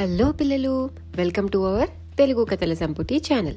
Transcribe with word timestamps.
Hello 0.00 0.26
పిల్లలు 0.32 0.74
welcome 1.16 1.48
to 1.54 1.58
our 1.58 1.90
Telugu 2.18 2.42
కథల 2.50 2.74
సంపుటి 2.74 3.16
ఛానల్. 3.26 3.56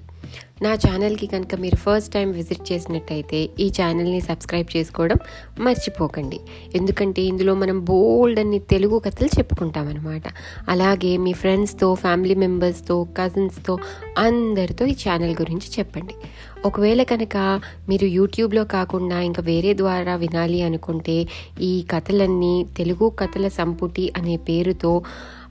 నా 0.64 0.72
ఛానల్కి 0.84 1.28
కనుక 1.28 1.56
మీరు 1.56 1.76
ఫస్ట్ 1.76 2.14
టైం 2.14 2.32
విజిట్ 2.32 2.64
చేసినట్టయితే 2.72 3.40
ఈ 3.60 3.68
ఛానల్ని 3.78 4.20
సబ్స్క్రైబ్ 4.22 4.70
చేసుకోవడం 4.76 5.20
మర్చిపోకండి. 5.66 6.40
ఎందుకంటే 6.76 7.22
ఇందులో 7.22 7.54
మనం 7.54 7.78
బోల్డ్ 7.90 8.40
అన్ని 8.40 8.60
తెలుగు 8.60 8.98
కథలు 9.00 9.30
చెప్పుకుంటాం 9.38 9.88
అనమాట 9.88 10.24
అలాగే 10.70 11.12
మీ 11.18 11.34
ఫ్రెండ్స్తో 11.34 11.96
ఫ్యామిలీ 11.96 12.36
మెంబర్స్తో 12.36 12.98
కజిన్స్తో 13.20 13.76
అందరితో 14.18 14.86
ఈ 14.86 14.96
ఛానల్ 15.04 15.36
గురించి 15.42 15.70
చెప్పండి. 15.80 16.16
ఒకవేళ 16.66 17.04
కనుక 17.04 17.38
మీరు 17.90 18.06
యూట్యూబ్లో 18.18 18.64
కాకుండా 18.64 19.20
ఇంకా 19.22 19.44
వేరే 19.44 19.74
ద్వారా 19.74 20.16
వినాలి 20.16 20.62
అనుకుంటే 20.62 21.18
ఈ 21.62 21.86
కథలన్నీ 21.94 22.66
తెలుగు 22.78 23.10
కథల 23.22 23.48
సంపుటి 23.48 24.14
అనే 24.18 24.38
పేరుతో 24.38 24.94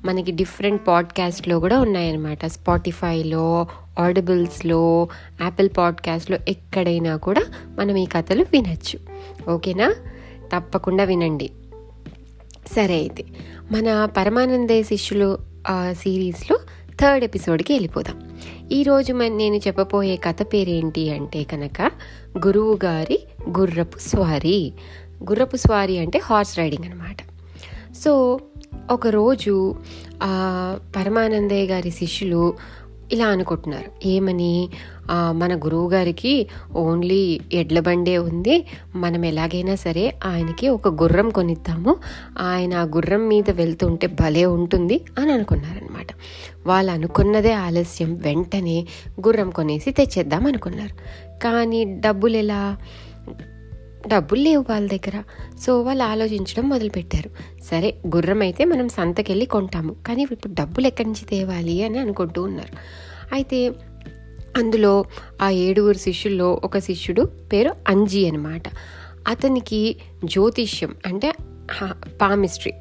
మనకి 0.04 0.30
డిఫరెంట్ 0.30 0.86
పాడ్కాస్ట్లో 0.86 1.60
కూడా 1.60 1.80
ఉన్నాయన్నమాట. 1.80 2.46
స్పాటిఫైలో 2.46 3.66
ఆడిబుల్స్లో 3.98 5.08
యాపిల్ 5.40 5.68
పాడ్కాస్ట్లో 5.78 6.38
ఎక్కడైనా 6.48 7.16
కూడా 7.16 7.42
మనం 7.78 7.96
ఈ 7.96 8.06
కథలు 8.06 8.46
వినచ్చు. 8.52 8.98
ఓకేనా? 9.50 9.94
తప్పకుండా 10.56 11.04
వినండి. 11.04 11.50
సరే 12.76 12.94
అయితే 12.94 13.24
మన 13.72 14.04
పరమానందే 14.04 14.82
శిష్యులు 14.82 15.38
సిరీస్లో 15.92 16.58
థర్డ్ 17.00 17.24
ఎపిసోడ్కి 17.24 17.72
వెళ్ళిపోదాం. 17.72 18.38
ఈరోజు 18.72 19.12
నేను 19.12 19.56
చెప్పబోయే 19.56 20.16
కథ 20.16 20.36
పేరేంటి 20.42 21.10
అంటే 21.10 21.42
కనుక 21.42 21.90
గురువు 22.46 22.78
గారి 22.84 23.18
గుర్రపు 23.58 23.98
స్వారీ. 23.98 24.72
గుర్రపు 25.22 25.56
స్వారీ 25.56 25.98
అంటే 25.98 26.20
హార్స్ 26.24 26.58
రైడింగ్ 26.58 26.84
అనమాట 26.84 27.16
సో 27.94 28.40
ఒకరోజు 28.90 29.74
పరమానందయ్య 30.96 31.66
గారి 31.66 31.90
శిష్యులు 31.90 32.54
ఇలా 33.12 33.26
అనుకుంటున్నారు. 33.26 34.08
ఏమని? 34.08 34.68
మన 35.10 35.56
గురువు 35.56 35.90
గారికి 35.90 36.46
ఓన్లీ 36.72 37.40
ఎడ్ల 37.52 37.80
బండే 37.80 38.18
ఉంది. 38.18 38.66
మనం 38.94 39.24
ఎలాగైనా 39.24 39.74
సరే 39.74 40.14
ఆయనకి 40.24 40.68
ఒక 40.68 40.88
గుర్రం 40.88 41.30
కొనిద్దాము. 41.30 41.96
ఆయన 42.38 42.74
ఆ 42.74 42.82
గుర్రం 42.82 43.28
మీద 43.28 43.50
వెళ్తుంటే 43.50 44.06
భలే 44.06 44.44
ఉంటుంది 44.44 45.00
అని 45.18 45.32
అనుకున్నారనమాట 45.32 46.06
వాళ్ళు 46.66 46.92
అనుకున్నదే 46.92 47.52
ఆలస్యం. 47.52 48.14
వెంటనే 48.14 48.86
గుర్రం 49.20 49.50
కొనేసి 49.50 49.90
తెచ్చేద్దాం 49.90 50.46
అనుకున్నారు. 50.46 50.94
కానీ 51.44 51.84
డబ్బులు 51.84 52.36
ఎలా? 52.36 52.76
డబ్బులు 54.08 54.40
లేవు 54.40 54.64
వాళ్ళ 54.70 54.88
దగ్గర. 54.88 55.22
సో 55.60 55.82
వాళ్ళు 55.82 56.04
ఆలోచించడం 56.04 56.68
మొదలుపెట్టారు. 56.68 57.30
సరే 57.64 57.94
గుర్రం 58.06 58.40
అయితే 58.40 58.64
మనం 58.64 58.88
సంతకెళ్ళి 58.88 59.46
కొంటాము. 59.46 59.96
కానీ 60.06 60.22
ఇప్పుడు 60.22 60.54
డబ్బులు 60.54 60.86
ఎక్కడి 60.86 61.08
నుంచి 61.08 61.24
తేవాలి 61.24 61.84
అని 61.84 61.98
అనుకుంటూ 61.98 62.42
ఉన్నారు. 62.42 62.76
అయితే 63.34 63.68
అందులో 64.56 65.04
ఆ 65.42 65.50
ఏడుగురు 65.50 65.98
శిష్యుల్లో 65.98 66.60
ఒక 66.64 66.78
శిష్యుడు 66.78 67.22
పేరు 67.22 67.74
అంజీ 67.88 68.28
అనమాట 68.28 68.62
అతనికి 69.28 69.96
జ్యోతిష్యం 70.24 70.94
అంటే 71.06 71.32
పామిస్ట్రీ 72.20 72.72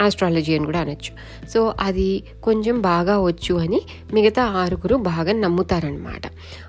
ఆస్ట్రాలజీ 0.00 0.56
అని 0.56 0.64
కూడా 0.64 0.80
అనొచ్చు. 0.80 1.12
సో 1.48 1.74
అది 1.80 2.22
కొంచెం 2.42 2.80
బాగా 2.80 3.18
వచ్చు 3.20 3.54
అని 3.54 3.80
మిగతా 4.14 4.44
ఆరుగురు 4.44 4.96
బాగా 5.10 5.32
నమ్ముతారనమాట 5.32 6.22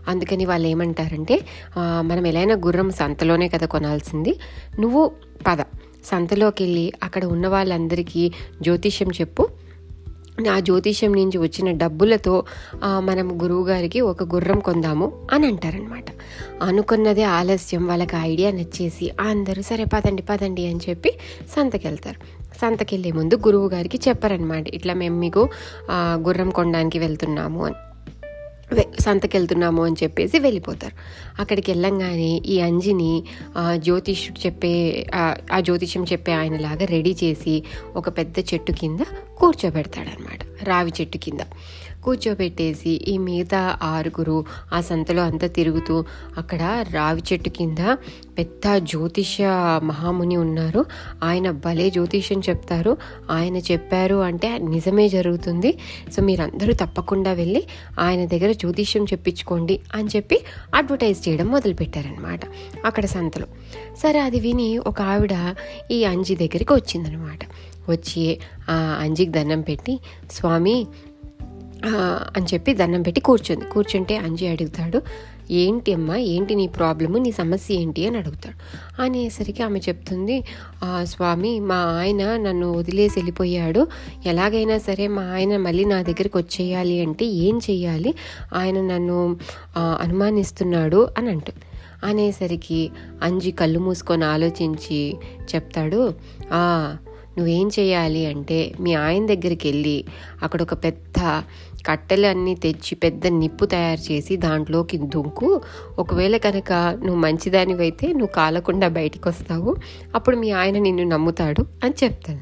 అందుకని 0.07 0.45
వాళ్ళు 0.45 0.67
ఏమంటారంటే 0.67 1.37
మనం 1.77 2.27
ఎలా 2.27 2.43
గుర్రం 2.65 2.91
సంతలోనే 2.91 3.47
కదా 3.47 3.65
కొనాల్సింది. 3.65 4.33
నువ్వు 4.79 5.11
పద. 5.47 5.61
సంతలోకి 6.05 6.63
వెళ్ళి 6.63 6.93
అక్కడ 7.03 7.25
ఉన్న 7.25 7.47
వాళ్ళందరికీ 7.47 8.31
జ్యోతిష్యం 8.61 9.09
చెప్పు. 9.09 9.43
ఆ 10.51 10.59
జ్యోతిష్యం 10.59 11.11
నుంచి 11.13 11.37
వచ్చిన 11.37 11.71
డబ్బులతో 11.71 12.43
మనం 12.99 13.41
గురువుగారికి 13.43 14.01
ఒక 14.01 14.23
గుర్రం 14.23 14.59
కొందాము 14.59 15.27
అని 15.31 15.47
అంటారనమాట 15.47 16.05
అనుకున్నదే 16.63 17.23
ఆలస్యం 17.23 17.87
వాళ్ళకి 17.87 18.15
ఐడియా 18.15 18.51
నచ్చేసి 18.51 19.11
అందరూ 19.21 19.61
సరే 19.61 19.85
పదండి 19.85 20.21
పదండి 20.21 20.67
అని 20.67 20.79
చెప్పి 20.89 21.11
సంతకెళ్తారు. 21.55 22.42
సంతకెళ్ళే 22.63 23.11
ముందు 23.19 23.35
గురువు 23.47 23.69
గారికి 23.75 23.99
చెప్పారనమాట 24.07 24.65
ఇట్లా 24.79 24.95
మేము 25.03 25.17
మీకు 25.25 25.43
గుర్రం 26.27 26.51
కొనడానికి 26.59 26.99
వెళ్తున్నాము 27.05 27.61
అని. 27.67 27.79
సంతకెళ్తున్నాము 28.99 29.81
అని 29.85 29.95
చెప్పేసి 30.03 30.37
వెళ్ళిపోతారు. 30.39 30.95
అక్కడికి 31.41 31.69
వెళ్ళంగానే 31.71 32.29
ఈ 32.53 32.55
అంజిని 32.67 33.11
జ్యోతిష్యుడు 33.85 34.39
చెప్పే 34.45 34.71
ఆ 35.53 35.59
జ్యోతిష్యం 35.67 36.03
చెప్పే 36.11 36.31
ఆయనలాగా 36.39 36.85
రెడీ 36.95 37.13
చేసి 37.23 37.55
ఒక 37.95 38.09
పెద్ద 38.17 38.35
చెట్టు 38.51 38.73
కింద 38.81 39.01
కూర్చోబెడతాడనమాట 39.39 40.39
రావి 40.69 40.93
చెట్టు 40.99 41.19
కింద. 41.25 41.41
కూర్చోబెట్టేసి 42.03 42.89
ఈ 42.89 43.17
మిగతా 43.17 43.61
ఆరుగురు 43.83 44.37
ఆ 44.73 44.81
సంతలో 44.81 45.23
అంతా 45.23 45.47
తిరుగుతూ 45.47 45.95
అక్కడ 46.37 46.85
రావి 46.91 47.23
చెట్టు 47.33 47.49
కింద 47.49 47.77
పెద్ద 48.37 48.77
జ్యోతిష 48.77 49.37
మహాముని 49.83 50.37
ఉన్నారు. 50.37 50.85
ఆయన 51.23 51.51
భలే 51.65 51.89
జ్యోతిష్యం 51.89 52.39
చెప్తారు. 52.49 52.97
ఆయన 53.31 53.57
చెప్పారు 53.57 54.15
అంటే 54.15 54.57
నిజమే 54.57 55.09
జరుగుతుంది. 55.09 55.71
సో 56.11 56.21
మీరందరూ 56.21 56.73
తప్పకుండా 56.73 57.33
వెళ్ళి 57.33 57.63
ఆయన 57.99 58.25
దగ్గర 58.25 58.51
జ్యోతిష్యం 58.51 59.03
చెప్పించుకోండి 59.03 59.79
అని 59.95 60.09
చెప్పి 60.15 60.39
అడ్వర్టైజ్ 60.75 61.29
చేయడం 61.29 61.47
మొదలుపెట్టారనమాట 61.47 62.41
అక్కడ 62.85 63.05
సంతలో. 63.05 63.47
సరే 64.03 64.19
అది 64.19 64.39
విని 64.39 64.77
ఒక 64.77 65.01
ఆవిడ 65.01 65.35
ఈ 65.91 66.03
అంజి 66.03 66.35
దగ్గరికి 66.35 66.73
వచ్చిందనమాట 66.73 67.39
వచ్చి 67.89 68.39
ఆ 68.69 68.75
అంజికి 69.01 69.31
దండం 69.31 69.61
పెట్టి 69.61 69.93
స్వామి 70.31 70.75
అని 71.85 72.45
చెప్పి 72.53 72.73
దండం 72.73 73.01
పెట్టి 73.01 73.21
కూర్చుంది. 73.21 73.65
కూర్చుంటే 73.65 74.17
అంజి 74.17 74.47
అడుగుతాడు 74.47 75.01
ఏంటి 75.51 75.93
అమ్మా 75.93 76.17
ఏంటి 76.17 76.55
నీ 76.55 76.67
ప్రాబ్లము 76.67 77.17
నీ 77.17 77.31
సమస్య 77.31 77.75
ఏంటి? 77.75 78.07
అని 78.07 78.17
అడుగుతాడు. 78.17 78.55
అనేసరికి 79.01 79.63
ఆమె 79.63 79.79
చెప్తుంది 79.79 80.43
స్వామి 81.03 81.59
మా 81.59 81.75
ఆయన 81.75 82.37
నన్ను 82.37 82.71
వదిలేసి 82.73 83.19
వెళ్ళిపోయాడు. 83.19 83.87
ఎలాగైనా 84.25 84.77
సరే 84.77 85.07
మా 85.07 85.23
ఆయన 85.33 85.57
మళ్ళీ 85.57 85.85
నా 85.85 86.01
దగ్గరికి 86.01 86.37
వచ్చేయాలి 86.37 87.01
అంటే 87.01 87.25
ఏం 87.25 87.57
చెయ్యాలి? 87.57 88.13
ఆయన 88.53 88.81
నన్ను 88.81 89.37
అనుమానిస్తున్నాడు 89.77 91.09
అని 91.17 91.29
అంటుంది. 91.29 91.61
అనేసరికి 92.03 92.91
అంజి 93.21 93.51
కళ్ళు 93.51 93.79
మూసుకొని 93.79 94.25
ఆలోచించి 94.25 95.15
చెప్తాడు 95.55 96.13
నువ్వేం 97.37 97.69
చేయాలి 97.79 98.25
అంటే 98.25 98.73
మీ 98.79 98.93
ఆయన 98.93 99.25
దగ్గరికి 99.25 99.67
వెళ్ళి 99.67 100.05
అక్కడ 100.43 100.61
ఒక 100.61 100.73
పెద్ద 100.73 101.43
కట్టెలు 101.85 102.27
అన్నీ 102.27 102.55
తెచ్చి 102.55 102.95
పెద్ద 102.95 103.27
నిప్పు 103.27 103.65
తయారు 103.65 104.11
చేసి 104.11 104.37
దాంట్లోకి 104.37 104.97
దుంకు. 104.97 105.61
ఒకవేళ 105.99 106.37
కనుక 106.37 106.73
నువ్వు 106.73 107.15
మంచిదానివైతే 107.15 108.07
నువ్వు 108.07 108.27
కాలకుండా 108.27 108.87
బయటికి 108.87 109.27
వస్తావు 109.27 109.75
అప్పుడు 110.15 110.35
మీ 110.35 110.51
ఆయన 110.51 110.79
నిన్ను 110.79 111.03
నమ్ముతాడు 111.03 111.65
అని 111.83 111.93
చెప్తాను. 112.03 112.41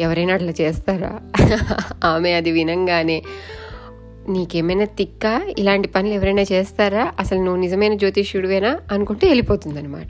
ఎవరైనా 0.00 0.34
అట్లా 0.34 0.52
చేస్తారా? 0.60 1.20
ఆమె 2.04 2.32
అది 2.32 2.50
వినంగానే 2.50 3.22
నీకేమైనా 4.28 4.84
తిక్క? 4.84 5.42
ఇలాంటి 5.58 5.88
పనులు 5.88 6.12
ఎవరైనా 6.12 6.42
చేస్తారా? 6.42 7.12
అసలు 7.18 7.38
నువ్వు 7.38 7.56
నిజమైన 7.56 7.94
జ్యోతిష్యుడివేనా? 7.94 8.78
అనుకుంటే 8.92 9.26
వెళ్ళిపోతుందనమాట 9.26 10.06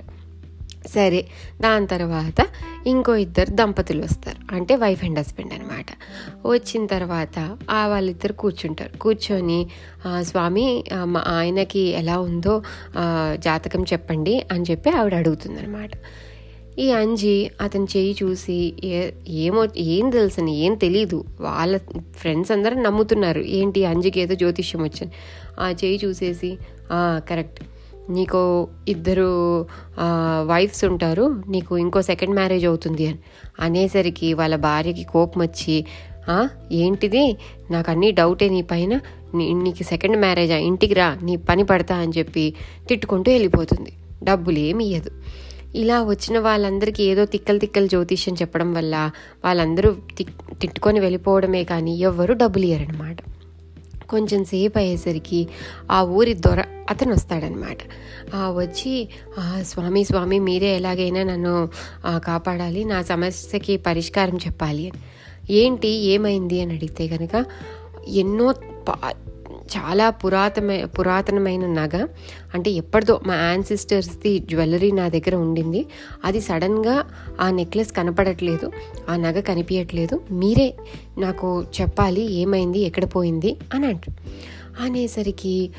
సరే 0.87 1.27
దాని 1.61 1.87
తర్వాత 1.87 2.41
ఇంకో 2.87 3.15
ఇద్దరు 3.17 3.51
దంపతులు 3.51 4.03
వస్తారు. 4.03 4.55
అంటే 4.55 4.75
వైఫ్ 4.77 5.05
అండ్ 5.05 5.19
హస్బెండ్ 5.19 5.55
అనమాట 5.55 5.87
వచ్చిన 6.47 6.87
తర్వాత 6.87 7.57
ఆ 7.71 7.87
వాళ్ళిద్దరు 7.87 8.33
కూర్చుంటారు. 8.33 8.99
కూర్చొని 8.99 9.61
స్వామి 10.21 10.67
మా 11.05 11.23
ఆయనకి 11.29 11.81
ఎలా 11.81 12.19
ఉందో 12.19 12.63
జాతకం 13.37 13.83
చెప్పండి 13.93 14.47
అని 14.53 14.65
చెప్పి 14.71 14.91
ఆవిడ 14.91 15.15
అడుగుతుందనమాట 15.15 15.91
ఈ 16.79 16.93
అంజి 16.93 17.51
అతని 17.61 17.87
చేయి 17.97 18.17
చూసి 18.23 18.75
ఏ 18.85 19.11
ఏమో 19.29 19.63
ఏం 19.77 20.11
తెలుసని 20.11 20.53
ఏం 20.65 20.75
తెలీదు. 20.75 21.25
వాళ్ళ 21.41 21.77
ఫ్రెండ్స్ 22.17 22.53
అందరూ 22.53 22.77
నమ్ముతున్నారు. 22.83 23.41
ఏంటి 23.41 23.85
అంజికి 23.85 24.21
ఏదో 24.21 24.35
జ్యోతిష్యం 24.35 24.83
వచ్చని 24.83 25.13
ఆ 25.61 25.69
చేయి 25.85 26.01
చూసేసి 26.05 26.51
కరెక్ట్. 27.31 27.61
నీకు 28.17 28.41
ఇద్దరు 28.89 29.29
వైఫ్స్ 30.53 30.85
ఉంటారు 30.85 31.27
నీకు 31.49 31.73
ఇంకో 31.79 32.03
సెకండ్ 32.03 32.35
మ్యారేజ్ 32.35 32.67
అవుతుంది 32.67 33.07
అని. 33.07 33.21
అనేసరికి 33.61 34.29
వాళ్ళ 34.35 34.57
భార్యకి 34.69 35.05
కోపం 35.05 35.41
వచ్చి 35.43 35.77
ఏంటిది? 36.73 37.25
నాకు 37.71 37.89
అన్నీ 37.91 38.11
డౌటే 38.13 38.49
నీ 38.49 38.63
పైన. 38.63 38.95
నీకు 39.65 39.83
సెకండ్ 39.83 40.17
మ్యారేజా 40.17 40.57
ఇంటికి 40.71 40.95
రా 40.95 41.09
నీ 41.23 41.37
పని 41.37 41.65
పడతా 41.65 41.97
అని 41.97 42.13
చెప్పి 42.19 42.45
తిట్టుకుంటూ 42.89 43.29
వెళ్ళిపోతుంది. 43.33 43.93
డబ్బులు 44.25 44.59
ఏమి 44.59 44.85
ఇయ్యదు. 44.85 45.13
ఇలా 45.75 45.97
వచ్చిన 46.03 46.37
వాళ్ళందరికీ 46.39 47.03
ఏదో 47.05 47.25
తిక్కలు 47.25 47.59
తిక్కలు 47.59 47.87
జ్యోతిష్యం 47.87 48.35
చెప్పడం 48.35 48.71
వల్ల 48.75 48.95
వాళ్ళందరూ 49.45 49.91
తిట్టుకొని 50.61 51.01
వెళ్ళిపోవడమే 51.01 51.63
కానీ 51.65 51.93
ఎవ్వరూ 52.09 52.35
డబ్బులు 52.35 52.65
ఇయ్యరనమాట 52.65 53.17
కొంచెం 54.11 54.45
సేపు 54.45 54.79
అయ్యేసరికి 54.79 55.49
ఆ 55.91 56.03
ఊరి 56.03 56.35
దొర 56.35 56.65
అతను 56.91 57.13
వస్తాడనమాట. 57.13 57.79
వచ్చి 58.35 59.09
స్వామి 59.61 60.05
స్వామి 60.05 60.39
మీరే 60.39 60.77
ఎలాగైనా 60.77 61.23
నన్ను 61.23 61.69
కాపాడాలి 62.07 62.85
నా 62.85 63.03
సమస్యకి 63.03 63.77
పరిష్కారం 63.77 64.37
చెప్పాలి. 64.37 64.91
అని 64.91 64.99
ఏంటి? 65.51 65.89
ఏమైంది? 65.89 66.61
అని 66.61 66.73
అడిగితే 66.73 67.09
కనుక 67.09 67.45
ఎన్నో 68.09 68.55
పా 68.89 69.13
చాలా 69.77 70.11
పురాతన 70.11 70.85
పురాతనమైన 70.85 71.67
నగ. 71.67 72.07
అంటే 72.55 72.71
ఎప్పటిదో 72.71 73.21
మా 73.27 73.35
యాన్సిస్టర్స్ది 73.35 74.39
జ్యువెలరీ 74.39 74.91
నా 74.91 75.09
దగ్గర 75.09 75.35
ఉండింది. 75.35 75.87
అది 76.25 76.41
సడన్గా 76.41 76.97
ఆ 77.41 77.51
నెక్లెస్ 77.51 77.93
కనపడట్లేదు. 77.93 78.73
ఆ 79.11 79.17
నగ 79.17 79.41
కనిపించట్లేదు 79.41 80.21
మీరే 80.31 80.75
నాకు 81.19 81.65
చెప్పాలి 81.81 82.33
ఏమైంది 82.33 82.79
ఎక్కడ 82.79 83.05
పోయింది 83.05 83.57
అని 83.75 83.87
అంటారు. 83.87 84.17
అనేసరికి 84.83 85.71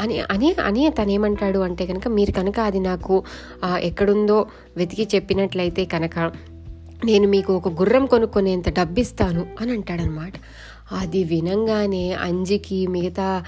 అని 0.00 0.20
అని 0.20 0.54
అని 0.64 0.90
తను 0.90 1.10
ఏమంటాడు 1.10 1.58
అంటే 1.58 1.86
కనుక 1.86 2.08
మీరు 2.08 2.32
కనుక 2.32 2.60
అది 2.60 2.80
నాకు 2.80 3.22
ఎక్కడుందో 3.78 4.46
వెతికి 4.76 5.08
చెప్పినట్లయితే 5.14 5.84
కనుక 5.84 6.18
నేను 7.04 7.28
మీకు 7.28 7.52
ఒక 7.54 7.68
గుర్రం 7.68 8.06
కొనుక్కునేంత 8.06 8.68
డబ్బిస్తాను 8.68 9.46
అని 9.60 9.72
అంటాడనమాట. 9.72 10.32
అది 10.92 11.24
వినంగానే 11.24 12.12
అంజికి 12.12 12.86
మిగతా 12.86 13.44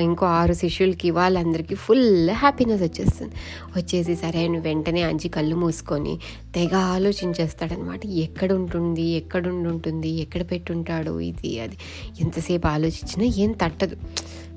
ఇంకో 0.00 0.26
ఆరు 0.26 0.52
శిష్యులకి 0.52 1.10
వాళ్ళందరికీ 1.10 1.74
ఫుల్ 1.74 2.30
హ్యాపీనెస్ 2.30 2.82
వచ్చేస్తుంది. 2.82 3.34
వచ్చేసి 3.76 4.16
సరే 4.16 4.44
అని 4.44 4.58
వెంటనే 4.58 5.02
అంజి 5.02 5.28
కళ్ళు 5.28 5.56
మూసుకొని 5.56 6.18
తెగ 6.54 6.74
ఆలోచించేస్తాడనమాట. 6.74 8.06
ఎక్కడ 8.06 8.52
ఉంటుంది 8.52 9.02
ఎక్కడ 9.02 9.48
ఉంటుంది 9.48 10.08
ఎక్కడ 10.08 10.42
పెట్టుంటాడు 10.50 11.20
ఇది 11.20 11.60
అది. 11.60 11.76
ఎంతసేపు 12.20 12.66
ఆలోచించినా 12.66 13.34
ఏం 13.36 13.52
తట్టదు. 13.52 13.96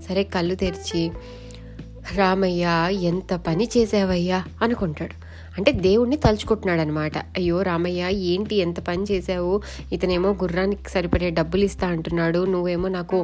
సరే 0.09 0.23
కళ్ళు 0.23 0.55
తెరిచి 0.55 1.11
రామయ్య 2.15 2.87
ఎంత 2.91 3.33
పని 3.33 3.69
చేసావయ్యా 3.77 4.43
అనుకుంటాడు. 4.61 5.24
అంటే 5.57 5.71
దేవుణ్ణి 5.71 6.17
తలుచుకుంటున్నాడు 6.17 6.81
అనమాట 6.81 7.17
అయ్యో 7.37 7.57
రామయ్య 7.61 8.09
ఏంటి 8.31 8.55
ఎంత 8.55 8.79
పని 8.79 9.03
చేసావు 9.11 9.53
ఇతనేమో 9.93 10.29
గుర్రానికి 10.43 10.89
సరిపడే 10.89 11.29
డబ్బులు 11.29 11.63
ఇస్తా 11.63 11.87
అంటున్నాడు. 11.87 12.45
నువ్వేమో 12.45 12.87
నాకు 12.87 13.19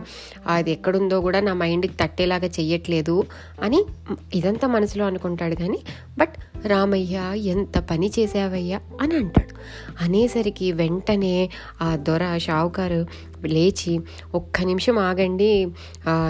అది 0.47 0.71
ఎక్కడుందో 0.71 1.21
కూడా 1.21 1.39
నా 1.39 1.53
మైండ్కి 1.53 1.95
తట్టేలాగా 2.01 2.49
చెయ్యట్లేదు 2.59 3.17
అని 3.63 3.81
ఇదంతా 4.33 4.67
మనసులో 4.67 5.05
అనుకుంటాడు 5.05 5.55
కానీ 5.55 5.79
బట్ 6.17 6.35
రామయ్య 6.67 7.17
ఎంత 7.53 7.77
పని 7.91 8.07
చేసావయ్యా 8.19 8.79
అని 9.01 9.15
అంటాడు. 9.15 9.53
అనేసరికి 10.03 10.71
వెంటనే 10.71 11.35
ఆ 11.81 11.89
దొర 12.07 12.23
షావుకారు 12.37 13.01
లేచి 13.45 13.93
ఒక్క 14.35 14.61
నిమిషం 14.61 14.97
ఆగండి 14.99 15.51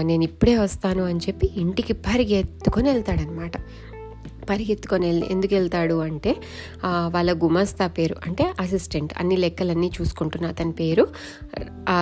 నేను 0.10 0.24
ఇప్పుడే 0.24 0.54
వస్తాను 0.58 1.04
అని 1.04 1.20
చెప్పి 1.20 1.48
ఇంటికి 1.56 1.94
పరిగెత్తుకొని 1.94 2.88
వెళ్తాడనమాట. 2.90 3.52
పరిగెత్తుకొని 4.52 5.06
వెళ్ళి 5.08 5.26
ఎందుకు 5.32 5.54
వెళ్తాడు 5.56 5.98
అంటే 6.02 6.34
వాళ్ళ 7.08 7.32
గుమస్తా 7.44 7.88
పేరు 7.98 8.18
అంటే 8.26 8.46
అసిస్టెంట్ 8.60 9.14
అన్ని 9.18 9.38
లెక్కలన్నీ 9.38 9.92
చూసుకుంటున్న 9.98 10.48
అతని 10.48 10.74
పేరు 10.74 11.06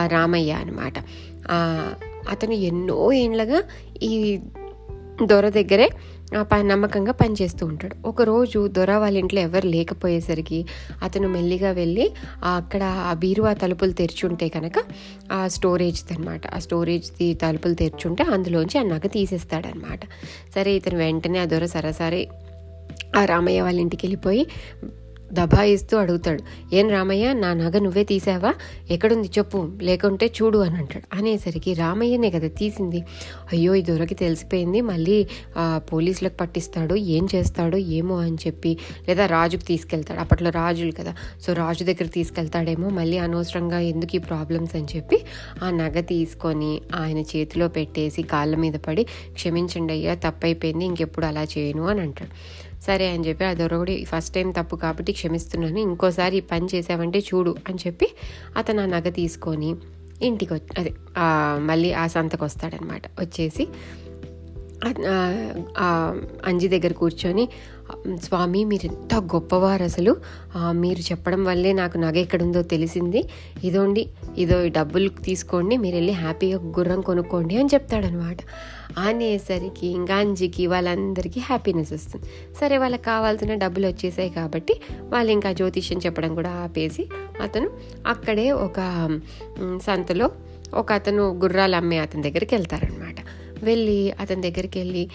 రామయ్య 0.07 0.61
అనమాట 0.61 0.97
అతను 2.29 2.55
ఎన్నో 2.63 2.97
ఏండ్లగా 3.13 3.59
ఈ 4.03 4.13
దొర 5.23 5.45
దగ్గరే 5.49 5.87
నమ్మకంగా 6.63 7.11
పనిచేస్తూ 7.11 7.65
ఉంటాడు. 7.65 7.95
ఒకరోజు 8.05 8.67
దొర 8.67 8.97
వాళ్ళ 8.97 9.17
ఇంట్లో 9.17 9.41
ఎవరు 9.41 9.67
లేకపోయేసరికి 9.67 10.59
అతను 11.03 11.27
మెల్లిగా 11.27 11.71
వెళ్ళి 11.71 12.05
అక్కడ 12.43 12.83
ఆ 12.83 13.13
బీరువా 13.13 13.53
తలుపులు 13.53 13.91
తెరిచుంటే 13.91 14.49
కనుక 14.49 14.77
ఆ 15.31 15.47
స్టోరేజ్ది 15.47 16.13
అనమాట 16.13 16.47
ఆ 16.47 16.59
స్టోరేజ్ది 16.59 17.33
తలుపులు 17.33 17.73
తెరిచుంటే 17.73 18.23
అందులోంచి 18.23 18.77
ఆ 18.77 18.83
నగ 18.83 19.07
తీసేస్తాడనమాట. 19.07 20.01
సరే 20.55 20.75
ఇతను 20.75 20.97
వెంటనే 20.97 21.39
ఆ 21.39 21.45
దొర 21.45 21.65
సరసరి 21.65 22.23
ఆ 23.15 23.25
రామయ్య 23.25 23.61
వాళ్ళ 23.61 23.79
ఇంటికి 23.79 24.07
వెళ్ళిపోయి 24.07 24.43
దబాయిస్తూ 25.33 25.97
అడుగుతాడు 25.97 26.43
ఏం 26.73 26.89
రామయ్య 26.89 27.33
నా 27.33 27.53
నగ 27.53 27.77
నువ్వే 27.77 28.03
తీసావా? 28.03 28.53
ఎక్కడుంది 28.89 29.27
చెప్పు 29.27 29.69
లేకుంటే 29.81 30.27
చూడు 30.27 30.57
అని 30.57 30.75
అంటాడు. 30.75 31.15
అనేసరికి 31.15 31.73
రామయ్యనే 31.73 32.29
కదా 32.29 32.47
తీసింది. 32.47 32.99
అయ్యో 33.51 33.75
ఈ 33.75 33.81
దొరకి 33.81 34.15
తెలిసిపోయింది. 34.15 34.81
మళ్ళీ 34.81 35.27
పోలీసులకు 35.77 36.37
పట్టిస్తాడు 36.41 36.95
ఏం 36.95 37.27
చేస్తాడో 37.35 37.77
ఏమో 37.77 38.17
అని 38.17 38.37
చెప్పి 38.47 38.77
లేదా 39.07 39.25
రాజుకు 39.25 39.63
తీసుకెళ్తాడు. 39.63 40.19
అప్పట్లో 40.19 40.49
రాజులు 40.49 40.91
కదా. 40.91 41.13
సో 41.45 41.53
రాజు 41.53 41.83
దగ్గర 41.83 42.05
తీసుకెళ్తాడేమో 42.07 42.89
మళ్ళీ 42.89 43.17
అనవసరంగా 43.17 43.79
ఎందుకు 43.79 44.15
ఈ 44.15 44.17
ప్రాబ్లమ్స్ 44.17 44.75
అని 44.75 44.87
చెప్పి 44.95 45.19
ఆ 45.63 45.69
నగ 45.69 45.99
తీసుకొని 45.99 46.81
ఆయన 46.95 47.17
చేతిలో 47.17 47.67
పెట్టేసి 47.67 48.21
కాళ్ళ 48.23 48.55
మీద 48.55 48.73
పడి 48.73 49.03
క్షమించండి 49.33 49.93
అయ్యా 49.93 50.13
తప్పైపోయింది 50.15 50.85
ఇంకెప్పుడు 50.85 51.25
అలా 51.25 51.43
చేయను 51.43 51.85
అని 51.87 52.01
అంటాడు. 52.01 52.33
సరే 52.85 53.07
అని 53.07 53.27
చెప్పి 53.27 53.45
ఆ 53.45 53.53
దొరగుడి 53.53 54.05
ఫస్ట్ 54.05 54.33
టైం 54.33 54.51
తప్పు 54.51 54.75
కాబట్టి 54.75 55.11
క్షమిస్తున్నాను 55.11 55.79
ఇంకోసారి 55.79 56.37
ఈ 56.37 56.41
పని 56.41 56.67
చేసావంటే 56.75 57.19
చూడు 57.19 57.55
అని 57.69 57.79
చెప్పి 57.87 58.07
అతను 58.57 58.81
ఆ 58.81 58.85
నగ 58.85 59.09
తీసుకొని 59.09 59.71
ఇంటికి 60.21 60.53
వచ్చి 60.53 60.79
అదే 60.79 60.91
మళ్ళీ 61.59 61.93
ఆ 61.93 62.07
సంతకు 62.07 62.43
వస్తాడనమాట. 62.45 63.01
వచ్చేసి 63.19 63.63
అంజి 66.43 66.67
దగ్గర 66.67 66.93
కూర్చొని 66.93 67.49
స్వామి 68.23 68.63
మీరు 68.63 68.85
ఎంత 68.85 69.15
గొప్పవారు 69.15 69.83
అసలు. 69.83 70.15
మీరు 70.71 70.99
చెప్పడం 70.99 71.43
వల్లే 71.43 71.73
నాకు 71.73 71.97
నగ 71.97 72.17
ఎక్కడుందో 72.17 72.61
తెలిసింది. 72.61 73.23
ఇదోండి 73.63 74.09
ఇదో 74.37 74.63
ఈ 74.63 74.69
డబ్బులు 74.69 75.09
తీసుకోండి 75.09 75.77
మీరు 75.77 75.95
వెళ్ళి 75.95 76.13
హ్యాపీగా 76.13 76.57
గుర్రం 76.57 77.01
కొనుక్కోండి 77.01 77.57
అని 77.57 77.69
చెప్తాడనమాట. 77.73 78.37
అనేసరికి 78.97 79.87
ఇంకా 79.87 80.15
అంజికి 80.15 80.67
వాళ్ళందరికీ 80.67 81.39
హ్యాపీనెస్ 81.39 81.93
వస్తుంది. 81.93 82.25
సరే 82.61 82.77
వాళ్ళకి 82.77 83.03
కావాల్సిన 83.03 83.53
డబ్బులు 83.53 83.87
వచ్చేసాయి 83.87 84.29
కాబట్టి 84.29 84.81
వాళ్ళు 84.99 85.31
ఇంకా 85.31 85.51
జ్యోతిష్యం 85.51 85.99
చెప్పడం 86.05 86.35
కూడా 86.35 86.49
ఆపేసి 86.49 87.09
అతను 87.41 87.69
అక్కడే 88.07 88.51
ఒక 88.51 89.19
సంతలో 89.81 90.31
ఒక 90.73 90.91
అతను 90.91 91.23
గుర్రాలు 91.39 91.75
అమ్మే 91.75 91.97
అతని 91.97 92.21
దగ్గరికి 92.21 92.55
వెళ్తారనమాట. 92.55 92.98
వెళ్ళి 93.63 94.11
అతని 94.11 94.41
దగ్గరికి 94.41 94.79
వెళ్ళి 94.79 95.09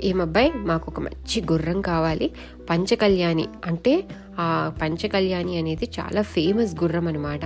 ఏమబ్బాయి 0.00 0.52
మాకు 0.56 0.90
ఒక 0.90 1.00
మంచి 1.00 1.42
గుర్రం 1.52 1.80
కావాలి. 1.80 2.30
పంచకళ్యాణి. 2.70 3.48
అంటే 3.66 4.04
ఆ 4.38 4.72
పంచకళ్యాణి 4.82 5.58
అనేది 5.58 5.88
చాలా 6.00 6.22
ఫేమస్ 6.22 6.74
గుర్రం 6.82 7.08
అనమాట 7.08 7.40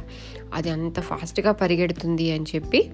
అది 0.54 0.70
అంత 0.70 1.00
ఫాస్ట్గా 1.00 1.52
పరిగెడుతుంది 1.52 2.32
అని 2.32 2.44
చెప్పి 2.54 2.90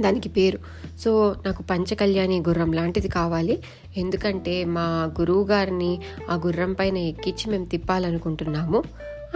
దానికి 0.00 0.28
పేరు. 0.28 0.58
సో 0.98 1.34
నాకు 1.46 1.62
పంచకళ్యాణి 1.62 2.38
గుర్రం 2.38 2.72
లాంటిది 2.72 3.08
కావాలి. 3.08 3.62
ఎందుకంటే 3.96 4.64
మా 4.64 5.12
గురువు 5.20 5.44
గారిని 5.46 6.00
ఆ 6.30 6.34
గుర్రం 6.34 6.72
పైన 6.72 6.96
ఎక్కించి 6.96 7.50
మేము 7.50 7.64
తిప్పాలనుకుంటున్నాము 7.64 8.82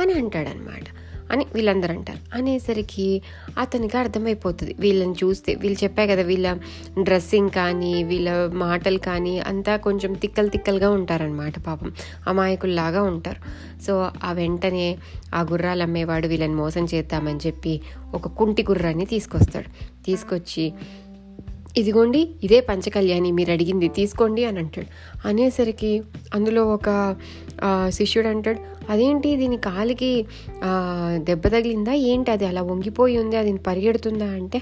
అని 0.00 0.12
అంటాడనమాట 0.12 0.84
అని 1.32 1.46
వీళ్ళందరూ 1.54 1.94
అంటారు 1.94 2.18
అనేసరికి 2.34 3.22
అతనికి 3.58 3.96
అర్థమైపోతుంది. 3.98 4.76
వీళ్ళని 4.78 5.12
చూస్తే 5.12 5.54
వీళ్ళు 5.54 5.84
చెప్పా 5.84 6.06
కదా 6.06 6.22
వీళ్ళ 6.22 6.58
డ్రెస్సింగ్ 7.02 7.50
కానీ 7.50 8.04
వీళ్ళ 8.04 8.46
మాటలు 8.52 8.98
కానీ 8.98 9.38
అంతా 9.38 9.76
కొంచెం 9.76 10.12
తిక్కలు 10.12 10.48
తిక్కలుగా 10.48 10.90
ఉంటారనమాట 10.90 11.58
పాపం. 11.58 11.92
అమాయకుల్లాగా 12.26 13.02
ఉంటారు. 13.02 13.40
సో 13.82 14.10
ఆ 14.24 14.32
వెంటనే 14.32 14.98
ఆ 15.34 15.42
గుర్రాలు 15.42 15.82
అమ్మేవాడు 15.82 16.26
వీళ్ళని 16.26 16.54
మోసం 16.54 16.84
చేద్దామని 16.84 17.40
చెప్పి 17.46 17.80
ఒక 18.14 18.28
కుంటి 18.28 18.62
గుర్రాన్ని 18.62 19.04
తీసుకొస్తాడు. 19.04 19.70
తీసుకొచ్చి 20.04 20.72
ఇదిగోండి 21.76 22.20
ఇదే 22.44 22.58
పంచకళ్యాణి 22.60 23.30
మీరు 23.38 23.50
అడిగింది 23.52 23.86
తీసుకోండి 23.88 24.42
అని 24.44 24.58
అంటాడు. 24.58 24.88
అనేసరికి 25.28 25.90
అందులో 26.34 26.62
ఒక 26.76 26.88
శిష్యుడు 27.88 28.28
అంటాడు 28.28 28.60
అదేంటి 28.90 29.36
దీని 29.36 29.56
కాలికి 29.56 30.10
దెబ్బ 31.16 31.44
తగిలిందా? 31.46 31.92
ఏంటి 31.92 32.30
అది? 32.30 32.46
అలా 32.46 32.62
వంగిపోయి 32.62 33.18
ఉంది 33.18 33.36
అది 33.36 33.52
పరిగెడుతుందా? 33.68 34.28
అంటే 34.38 34.58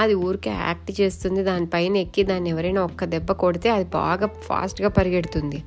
అది 0.00 0.14
ఊరికే 0.26 0.50
యాక్ట్ 0.50 1.00
చేస్తుంది 1.00 1.42
దానిపైన 1.42 1.96
ఎక్కి 1.96 2.22
దాన్ని 2.22 2.50
ఎవరైనా 2.50 2.82
ఒక్క 2.82 3.04
దెబ్బ 3.04 3.32
కొడితే 3.32 3.70
అది 3.70 3.84
బాగా 3.84 4.28
ఫాస్ట్గా 4.42 4.88
పరిగెడుతుంది. 4.88 5.60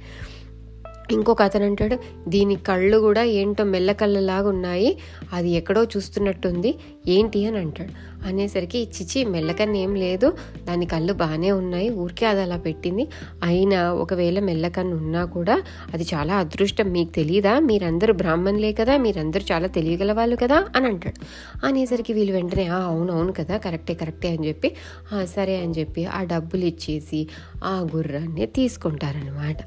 ఇంకొక 1.12 1.42
అతను 1.42 1.66
అంటాడు 1.66 1.96
దీని 2.28 2.56
కళ్ళు 2.68 2.98
కూడా 2.98 3.24
ఏంటో 3.34 3.64
మెల్ల 3.66 3.92
కళ్ళలాగా 3.94 4.50
ఉన్నాయి 4.50 4.90
అది 5.34 5.50
ఎక్కడో 5.52 5.84
చూస్తున్నట్టుంది 5.94 6.72
ఏంటి 7.08 7.46
అని 7.46 7.58
అంటాడు. 7.58 7.94
అనేసరికి 8.26 8.80
చిచి 8.96 9.26
మెల్లకన్ను 9.26 9.78
ఏం 9.78 9.96
లేదు 9.96 10.28
దాని 10.64 10.86
కళ్ళు 10.86 11.14
బాగానే 11.14 11.52
ఉన్నాయి 11.52 11.90
ఊరికే 11.96 12.26
అది 12.26 12.42
అలా 12.42 12.58
పెట్టింది. 12.58 13.04
అయినా 13.44 13.80
ఒకవేళ 13.94 14.40
మెల్లకన్ను 14.40 14.96
ఉన్నా 14.96 15.26
కూడా 15.36 15.56
అది 15.94 16.06
చాలా 16.14 16.34
అదృష్టం 16.36 16.92
మీకు 16.92 17.12
తెలియదా 17.12 17.60
మీరందరూ 17.62 18.14
బ్రాహ్మణులే 18.14 18.72
కదా 18.74 18.98
మీరందరూ 18.98 19.46
చాలా 19.52 19.68
తెలియగల 19.70 20.12
వాళ్ళు 20.12 20.36
కదా? 20.36 20.60
అని 20.76 20.88
అంటాడు. 20.88 21.20
అనేసరికి 21.66 22.14
వీళ్ళు 22.14 22.34
వెంటనే 22.34 22.66
అవును 22.82 23.14
అవును 23.14 23.32
కదా 23.32 23.58
కరెక్టే 23.58 23.94
కరెక్టే 23.94 24.30
అని 24.30 24.48
చెప్పి 24.48 24.70
సరే 25.26 25.56
అని 25.62 25.74
చెప్పి 25.74 26.06
ఆ 26.12 26.24
డబ్బులు 26.26 26.66
ఇచ్చేసి 26.66 27.22
ఆ 27.64 27.76
గుర్రాన్ని 27.96 28.46
తీసుకుంటారనమాట 28.56 29.58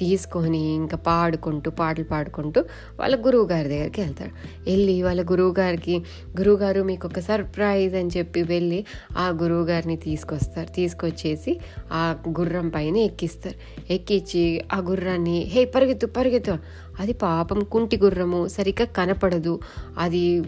తీసుకొని 0.00 0.62
ఇంకా 0.74 0.96
పాడుకుంటూ 0.96 1.70
పాటలు 1.70 2.04
పాడుకుంటూ 2.04 2.64
వాళ్ళ 3.00 3.14
గురువు 3.26 3.46
గారి 3.46 3.68
దగ్గరికి 3.68 4.00
వెళ్తాడు. 4.00 4.30
వెళ్ళి 4.70 5.02
వాళ్ళ 5.02 5.22
గురువు 5.22 5.54
గారికి 5.58 5.98
గురువుగారు 6.38 6.82
మీకు 6.82 7.08
ఒక 7.08 7.18
సర్ప్రైజ్ 7.18 7.94
అని 7.94 8.10
చెప్పి 8.16 8.42
వెళ్ళి 8.42 8.84
ఆ 9.18 9.28
గురువు 9.42 9.64
గారిని 9.64 9.96
తీసుకొస్తారు. 9.96 10.74
తీసుకొచ్చేసి 10.74 11.60
ఆ 11.92 12.16
గుర్రం 12.28 12.68
పైన 12.68 12.96
ఎక్కిస్తారు. 12.96 13.56
ఎక్కించి 13.92 14.42
ఆ 14.72 14.78
గుర్రాన్ని 14.78 15.38
హే 15.44 15.64
పరిగెత్తు 15.64 16.06
పరిగెత్తు 16.06 16.56
అది 17.00 17.12
పాపం 17.12 17.60
కుంటి 17.64 17.96
గుర్రము 17.96 18.48
సరిగ్గా 18.48 18.86
కనపడదు. 18.86 19.60
అది 19.98 20.42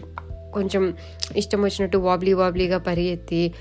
కొంచెం 0.53 0.93
ఇష్టం 1.35 1.61
వచ్చినట్టు 1.61 1.97
వాబ్లీ 1.97 2.33
వాబ్లీగా 2.33 2.77
పరిగెత్తి 2.77 3.53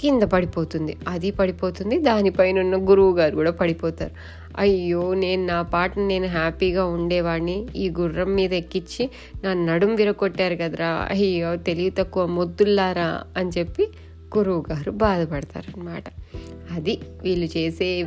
కింద 0.00 0.22
పడిపోతుంది. 0.22 0.96
అది 1.08 1.30
పడిపోతుంది 1.30 1.98
దానిపైన 1.98 2.60
ఉన్న 2.60 2.76
గురువు 2.76 3.16
గారు 3.16 3.34
కూడా 3.34 3.50
పడిపోతారు. 3.50 4.10
అయ్యో 4.58 5.14
నేను 5.14 5.46
నా 5.46 5.62
పాటను 5.62 6.06
నేను 6.06 6.26
హ్యాపీగా 6.26 6.84
ఉండేవాడిని. 6.86 7.66
ఈ 7.76 7.90
గుర్రం 7.90 8.34
మీద 8.34 8.52
ఎక్కించి 8.52 9.10
నా 9.44 9.54
నడుం 9.54 9.94
విరగొట్టారు 9.94 10.54
కదరా. 10.54 11.06
అయ్యో 11.10 11.56
తెలివి 11.56 11.90
తక్కువ 11.90 12.26
మొద్దుల్లారా 12.26 13.22
అని 13.36 13.50
చెప్పి 13.58 13.88
గురువు 14.38 14.64
గారు 14.70 14.90
బాధపడతారనమాట 14.90 16.04
అది 16.70 17.00
వీళ్ళు 17.22 17.46
చేసే 17.56 18.06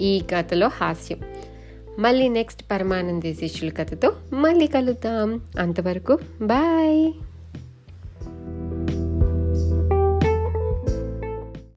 ఈ 0.00 0.22
కథలో 0.34 0.68
హాస్యం. 0.68 1.18
మళ్ళీ 1.98 2.28
నెక్స్ట్ 2.28 2.62
పరమానంద 2.70 3.22
శిష్యుల 3.22 3.72
కథతో 3.72 4.12
మళ్ళీ 4.32 4.66
కలుద్దాం. 4.66 5.40
అంతవరకు 5.58 6.18
బాయ్. 6.42 7.12